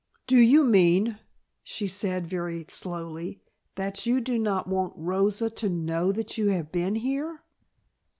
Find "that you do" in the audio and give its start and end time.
3.75-4.39